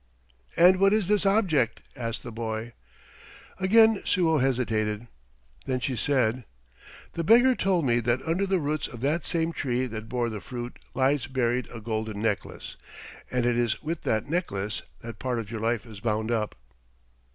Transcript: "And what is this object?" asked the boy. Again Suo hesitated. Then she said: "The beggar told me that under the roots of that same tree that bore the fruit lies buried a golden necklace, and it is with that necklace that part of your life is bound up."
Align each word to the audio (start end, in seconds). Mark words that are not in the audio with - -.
"And 0.57 0.77
what 0.79 0.93
is 0.93 1.07
this 1.07 1.27
object?" 1.27 1.79
asked 1.95 2.23
the 2.23 2.31
boy. 2.31 2.73
Again 3.59 4.01
Suo 4.03 4.39
hesitated. 4.39 5.05
Then 5.67 5.79
she 5.79 5.95
said: 5.95 6.43
"The 7.13 7.23
beggar 7.23 7.53
told 7.53 7.85
me 7.85 7.99
that 7.99 8.23
under 8.27 8.47
the 8.47 8.57
roots 8.57 8.87
of 8.87 9.01
that 9.01 9.27
same 9.27 9.53
tree 9.53 9.85
that 9.85 10.09
bore 10.09 10.31
the 10.31 10.41
fruit 10.41 10.79
lies 10.95 11.27
buried 11.27 11.67
a 11.71 11.79
golden 11.79 12.19
necklace, 12.19 12.77
and 13.29 13.45
it 13.45 13.55
is 13.55 13.83
with 13.83 14.01
that 14.01 14.27
necklace 14.27 14.81
that 15.01 15.19
part 15.19 15.37
of 15.37 15.51
your 15.51 15.59
life 15.61 15.85
is 15.85 15.99
bound 15.99 16.31
up." 16.31 16.55